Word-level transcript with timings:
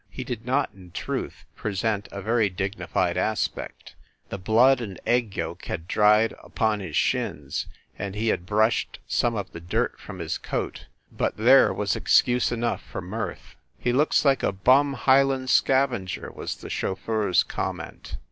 He 0.09 0.23
did 0.23 0.47
not, 0.47 0.71
in 0.73 0.89
truth, 0.89 1.45
present 1.55 2.09
a 2.11 2.23
very 2.23 2.49
dignified 2.49 3.17
aspect. 3.17 3.93
The 4.29 4.39
blood 4.39 4.81
and 4.81 4.99
egg 5.05 5.37
yolk 5.37 5.65
had 5.65 5.87
dried 5.87 6.33
upon 6.43 6.79
his 6.79 6.95
shins, 6.95 7.67
and 7.99 8.15
he 8.15 8.29
had 8.29 8.47
brushed 8.47 8.97
some 9.07 9.35
of 9.35 9.51
the 9.51 9.59
dirt 9.61 9.99
from 9.99 10.17
his 10.17 10.39
coat 10.39 10.87
but 11.11 11.37
there 11.37 11.71
was 11.71 11.95
excuse 11.95 12.51
enough 12.51 12.81
for 12.81 12.99
mirth. 13.01 13.55
"He 13.77 13.93
looks 13.93 14.25
like 14.25 14.41
a 14.41 14.51
bum 14.51 14.93
Highland 14.93 15.51
scavenger," 15.51 16.31
was 16.31 16.55
the 16.55 16.69
chauffeur 16.71 17.29
s 17.29 17.43
comment. 17.43 18.17